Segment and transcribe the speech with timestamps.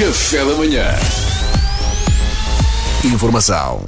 [0.00, 0.86] Café da manhã.
[3.04, 3.82] Informação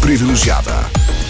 [0.00, 0.72] privilegiada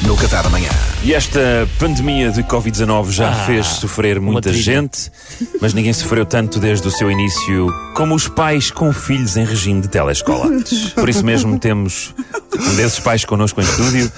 [0.02, 0.70] no Café da manhã.
[1.02, 5.12] E esta pandemia de Covid-19 já Ah, fez sofrer muita gente,
[5.60, 9.82] mas ninguém sofreu tanto desde o seu início como os pais com filhos em regime
[9.82, 10.48] de telescola.
[10.94, 12.14] Por isso mesmo temos
[12.54, 14.10] um desses pais connosco em estúdio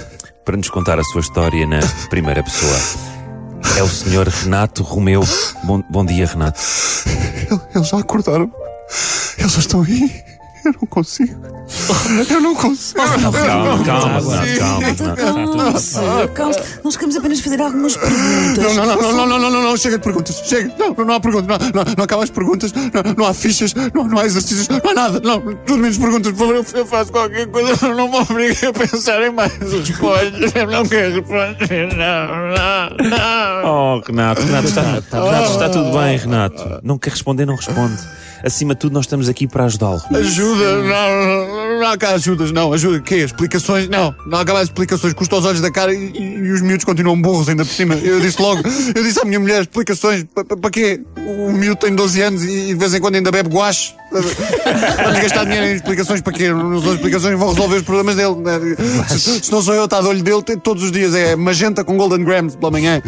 [0.45, 1.81] para nos contar a sua história na
[2.11, 2.79] primeira pessoa.
[3.77, 5.27] É o senhor Renato Romeu.
[5.65, 6.61] Bom, bom dia, Renato.
[7.75, 8.62] Eles já acordaram.
[9.39, 10.25] Elas estão aí.
[10.65, 11.35] Eu não consigo.
[12.31, 13.01] Eu não consigo.
[13.01, 14.23] Calma, calma, calma.
[14.95, 18.77] Tá calma, nós queremos apenas fazer algumas perguntas.
[18.77, 20.41] Não, não, não, não, não, não, não, chega de perguntas.
[20.45, 20.73] Chega.
[20.79, 21.59] Não, não há perguntas.
[21.59, 22.73] Não, não, acaba as perguntas.
[23.17, 23.75] Não, há fichas.
[23.75, 24.69] Não, há exercícios.
[24.69, 25.21] Não há nada.
[25.21, 26.33] Não, tudo menos perguntas.
[26.33, 27.89] Por favor, eu faço qualquer coisa.
[27.95, 30.55] Não me obrigue a pensar em mais respostas.
[30.55, 31.89] Eu não quero responder.
[31.97, 33.65] Não, não, não.
[33.65, 34.69] Oh, Renato, Renato, oh.
[34.69, 34.83] está,
[35.25, 36.81] Renato, está tudo bem, Renato.
[36.83, 38.01] Não quer responder, não responde.
[38.45, 40.03] Acima de tudo, nós estamos aqui para ajudá-lo.
[40.13, 40.52] Ajuda.
[40.59, 41.52] no, no.
[41.83, 42.73] Não há cá ajudas, não.
[42.73, 43.17] Ajuda, quê?
[43.17, 43.89] Explicações?
[43.89, 45.13] Não, não há mais explicações.
[45.13, 47.95] Custa os olhos da cara e, e- os miúdos continuam burros ainda por cima.
[47.95, 48.63] Eu disse logo,
[48.95, 51.01] eu disse à minha mulher, explicações, para quê?
[51.17, 53.95] O miúdo tem 12 anos e de vez em quando ainda bebe guache.
[54.13, 56.51] Vamos gastar dinheiro em explicações para quê?
[56.51, 58.35] Não são explicações vão resolver os problemas dele.
[59.09, 61.15] Se, se não sou eu, está de olho dele todos os dias.
[61.15, 63.01] É magenta com golden grams pela manhã.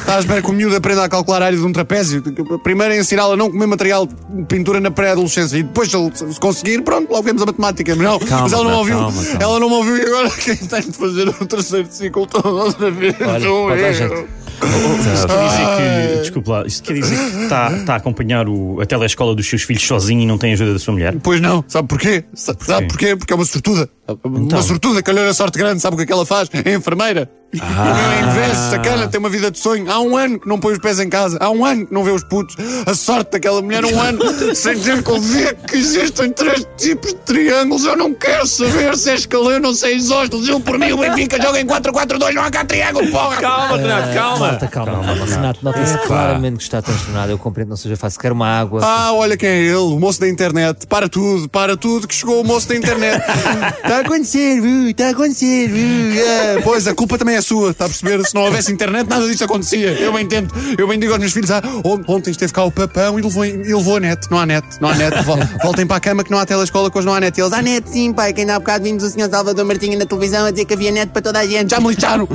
[0.00, 2.22] Está à espera que o miúdo aprenda a calcular a área de um trapézio.
[2.62, 5.56] Primeiro é ensiná-lo a não comer material de pintura na pré-adolescência.
[5.56, 7.96] E depois, se conseguir, pronto, logo vemos a matemática.
[7.96, 8.96] Mas não, Calma, mas ela não ouviu.
[8.98, 9.38] calma, calma.
[9.42, 12.90] Ela não me ouviu e agora quem tem de fazer o terceiro ciclo todo outra
[12.90, 13.14] vez?
[13.20, 13.92] Olha, eu.
[13.94, 14.42] jeito.
[14.62, 18.80] Isto quer dizer que, desculpe lá, isto quer dizer que está, está a acompanhar o,
[18.80, 21.16] a telescola dos seus filhos sozinho e não tem ajuda da sua mulher?
[21.20, 22.24] Pois não, sabe porquê?
[22.32, 23.16] Sa- Sabe porquê?
[23.16, 23.88] Porque é uma sortuda.
[24.08, 24.18] Então.
[24.58, 26.48] Uma sortuda, calhou a sorte grande, sabe o que é que ela faz?
[26.64, 27.28] É enfermeira.
[27.60, 28.20] Ah.
[28.20, 29.90] Em vez, sacana, tem uma vida de sonho.
[29.90, 31.36] Há um ano que não põe os pés em casa.
[31.40, 32.56] Há um ano que não vê os putos.
[32.86, 34.22] A sorte daquela mulher, um ano
[34.54, 37.84] sem ter que ouvir que existem três tipos de triângulos.
[37.84, 40.48] Eu não quero saber se é escaleno ou se é isósceles.
[40.48, 42.32] Eu, por mim, o Benfica joga em 4-4-2.
[42.32, 43.36] Não há cá triângulo, porra!
[43.36, 44.38] Calma, Renato, calma.
[44.46, 45.26] Malta, calma, calma.
[45.26, 47.32] Renato, nota-se claramente que está transtornado.
[47.32, 48.20] Eu compreendo, não seja fácil.
[48.20, 48.80] Quero uma água.
[48.82, 50.86] Ah, olha quem é ele, o moço da internet.
[50.86, 53.22] Para tudo, para tudo, que chegou o moço da internet.
[53.82, 55.70] Está a acontecer, uh, está a acontecer.
[55.70, 56.60] uh, é.
[56.62, 58.24] Pois, a culpa também é sua, está a perceber?
[58.24, 59.90] Se não houvesse internet, nada disto acontecia.
[59.92, 62.70] Eu bem tento, eu bem digo aos meus filhos: ah, on- ontem esteve cá o
[62.70, 64.30] papão e levou, e levou a net.
[64.30, 65.22] Não há net, não há net.
[65.24, 67.36] Vol- Voltem para a cama que não há telescola, que hoje não há net.
[67.38, 69.98] E eles, há net sim, pai, que ainda há bocado vimos o senhor Salvador Martinha
[69.98, 71.70] na televisão a dizer que havia net para toda a gente.
[71.70, 72.28] Já me lixaram,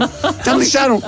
[0.46, 1.02] já me lixaram.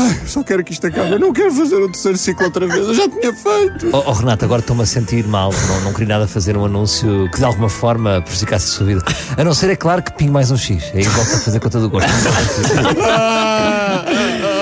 [0.00, 1.12] Ai, só quero que isto acabe.
[1.12, 2.86] Eu não quero fazer o terceiro ciclo outra vez.
[2.86, 3.88] Eu já tinha feito.
[3.92, 5.50] Oh, oh, Renato, agora estou-me a sentir mal.
[5.68, 9.02] Não, não queria nada fazer um anúncio que de alguma forma prejudicasse a sua vida.
[9.36, 10.84] A não ser, é claro, que pingue mais um X.
[10.94, 12.08] Aí volto a fazer com todo o gosto.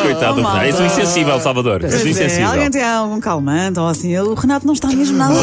[0.03, 0.65] Coitado do Oh, Renato.
[0.67, 0.95] És um malta.
[1.01, 1.85] insensível, Salvador.
[1.85, 2.49] És um Pois é, insensível.
[2.51, 4.17] alguém tem algum calmante ou assim?
[4.19, 5.43] O Renato não está mesmo nada bem.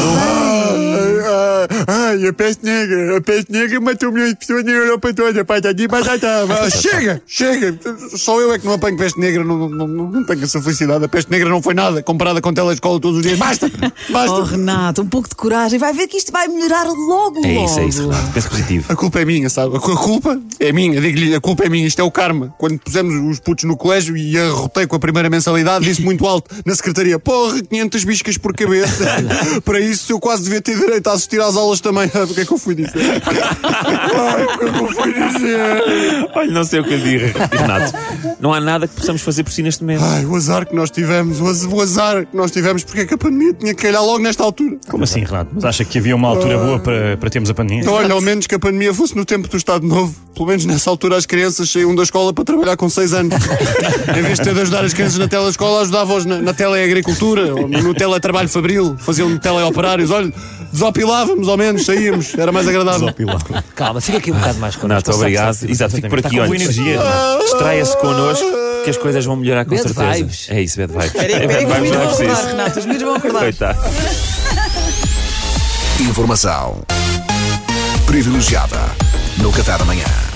[2.28, 5.44] A peste negra, a peste negra matou milhões de pessoas na Europa toda.
[5.44, 6.46] Patati, patata.
[6.70, 7.78] Chega, chega.
[8.16, 11.04] Só eu é que não apanho peste negra, não, não, não, não tenho essa felicidade.
[11.04, 13.38] A peste negra não foi nada comparada com telescola todos os dias.
[13.38, 13.70] Basta,
[14.10, 14.36] basta.
[14.36, 15.78] Oh, Renato, um pouco de coragem.
[15.78, 17.46] Vai ver que isto vai melhorar logo, logo.
[17.46, 18.32] É isso, é isso, Renato.
[18.32, 18.92] Pensa positivo.
[18.92, 19.76] A culpa é minha, sabe?
[19.76, 21.86] A culpa é minha, digo-lhe, a culpa é minha.
[21.86, 22.54] Isto é o karma.
[22.58, 26.54] Quando pusemos os putos no colégio e arrotei com a primeira mensalidade, disse muito alto
[26.64, 29.04] na secretaria: Porra, 500 biscas por cabeça.
[29.64, 32.10] Para isso eu quase devia ter direito a assistir às aulas também.
[32.14, 32.92] Ah, O que é que eu fui dizer?
[32.94, 36.28] Ai, o que é que eu fui dizer?
[36.34, 37.92] Olha, não sei o que eu digo, Renato.
[38.40, 40.02] Não há nada que possamos fazer por si neste momento.
[40.04, 43.06] Ai, o azar que nós tivemos, o az- o azar que nós tivemos, porque é
[43.06, 44.76] que a pandemia tinha que calhar logo nesta altura.
[44.88, 45.50] Como assim, Renato?
[45.54, 47.82] Mas acha que havia uma altura boa para, para termos a pandemia?
[47.82, 50.14] Então, olha, ao menos que a pandemia fosse no tempo do Estado Novo.
[50.34, 53.34] Pelo menos nessa altura as crianças saíam da escola para trabalhar com 6 anos.
[54.18, 57.68] em vez de ter de ajudar as crianças na telescola, ajudava-os na, na teleagricultura ou
[57.68, 58.96] no teletrabalho fabril.
[58.98, 60.10] Faziam teleoperários.
[60.10, 60.32] Olha,
[60.72, 62.34] desopilávamos ao menos, saíamos.
[62.38, 63.14] Era mais agradável.
[63.74, 64.88] Calma, fica aqui um bocado mais connosco.
[64.88, 65.54] Renato, Sabe, obrigado.
[65.54, 66.40] sabe, Exato, fico por aqui.
[66.40, 67.42] Olha, energia, Renato.
[67.44, 68.46] distraia-se connosco
[68.84, 70.12] que as coisas vão melhorar com Bad certeza.
[70.14, 70.46] vibes.
[70.50, 71.06] É isso, bad vibes.
[71.06, 72.46] Espera aí, espera aí, que os miúdos não é vão acordar.
[72.46, 72.78] Renato.
[72.78, 73.40] Os miúdos vão acordar.
[73.40, 73.78] Coitado.
[76.00, 76.82] Informação
[78.06, 78.78] privilegiada
[79.38, 80.33] no Café da manhã.